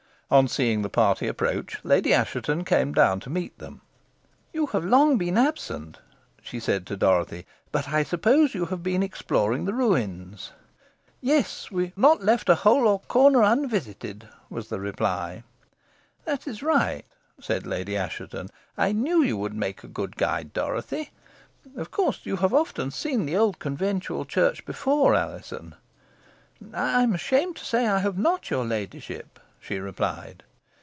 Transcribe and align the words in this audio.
On 0.33 0.47
seeing 0.47 0.81
the 0.81 0.87
party 0.87 1.27
approach, 1.27 1.77
Lady 1.83 2.13
Assheton 2.13 2.63
came 2.63 2.93
down 2.93 3.19
to 3.19 3.29
meet 3.29 3.59
them. 3.59 3.81
"You 4.53 4.67
have 4.67 4.83
been 4.83 4.89
long 4.91 5.37
absent," 5.37 5.99
she 6.41 6.57
said 6.57 6.87
to 6.87 6.95
Dorothy; 6.95 7.45
"but 7.73 7.89
I 7.89 8.03
suppose 8.03 8.55
you 8.55 8.67
have 8.67 8.81
been 8.81 9.03
exploring 9.03 9.65
the 9.65 9.73
ruins?" 9.73 10.53
"Yes, 11.19 11.69
we 11.69 11.87
have 11.87 11.97
not 11.97 12.23
left 12.23 12.47
a 12.47 12.55
hole 12.55 12.87
or 12.87 12.99
corner 13.01 13.43
unvisited," 13.43 14.29
was 14.49 14.69
the 14.69 14.79
reply. 14.79 15.43
"That 16.23 16.47
is 16.47 16.63
right," 16.63 17.03
said 17.41 17.67
Lady 17.67 17.97
Assheton. 17.97 18.47
"I 18.77 18.93
knew 18.93 19.21
you 19.21 19.35
would 19.35 19.53
make 19.53 19.83
a 19.83 19.87
good 19.89 20.15
guide, 20.15 20.53
Dorothy. 20.53 21.11
Of 21.75 21.91
course 21.91 22.21
you 22.23 22.37
have 22.37 22.53
often 22.53 22.89
seen 22.89 23.25
the 23.25 23.35
old 23.35 23.59
conventual 23.59 24.23
church 24.23 24.63
before, 24.65 25.13
Alizon?" 25.13 25.75
"I 26.73 27.03
am 27.03 27.15
ashamed 27.15 27.57
to 27.57 27.65
say 27.65 27.85
I 27.85 27.99
have 27.99 28.17
not, 28.17 28.49
your 28.49 28.63
ladyship," 28.63 29.37
she 29.63 29.77
replied. 29.77 30.41